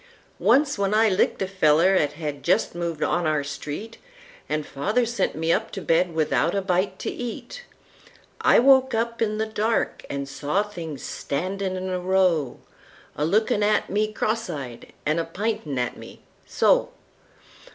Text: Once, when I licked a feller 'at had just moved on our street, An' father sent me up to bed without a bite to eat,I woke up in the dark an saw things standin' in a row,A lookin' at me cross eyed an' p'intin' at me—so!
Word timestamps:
Once, 0.39 0.79
when 0.79 0.95
I 0.95 1.09
licked 1.09 1.43
a 1.43 1.47
feller 1.47 1.93
'at 1.93 2.13
had 2.13 2.41
just 2.41 2.73
moved 2.73 3.03
on 3.03 3.27
our 3.27 3.43
street, 3.43 3.99
An' 4.49 4.63
father 4.63 5.05
sent 5.05 5.35
me 5.35 5.53
up 5.53 5.69
to 5.73 5.79
bed 5.83 6.15
without 6.15 6.55
a 6.55 6.61
bite 6.63 6.97
to 6.97 7.11
eat,I 7.11 8.57
woke 8.57 8.95
up 8.95 9.21
in 9.21 9.37
the 9.37 9.45
dark 9.45 10.03
an 10.09 10.25
saw 10.25 10.63
things 10.63 11.03
standin' 11.03 11.75
in 11.77 11.87
a 11.87 11.99
row,A 11.99 13.23
lookin' 13.25 13.61
at 13.61 13.91
me 13.91 14.11
cross 14.11 14.49
eyed 14.49 14.91
an' 15.05 15.23
p'intin' 15.23 15.77
at 15.77 15.97
me—so! 15.97 16.89